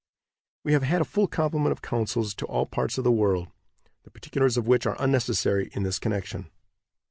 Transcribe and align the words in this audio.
We 0.63 0.73
have 0.73 0.81
had 0.81 1.01
a 1.01 1.05
full 1.05 1.27
complement 1.27 1.71
of 1.71 1.83
consuls 1.83 2.33
to 2.33 2.47
all 2.47 2.65
parts 2.65 2.97
of 2.97 3.03
the 3.03 3.11
world, 3.11 3.49
the 4.01 4.09
particulars 4.09 4.57
of 4.57 4.65
which 4.65 4.87
are 4.87 4.97
unnecessary 4.99 5.69
in 5.73 5.83
this 5.83 5.99
connection. 5.99 6.49